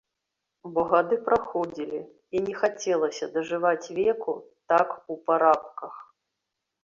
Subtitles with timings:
[0.75, 1.99] Бо гады праходзілі,
[2.37, 4.33] і не хацелася дажываць веку
[4.73, 5.93] так у парабках.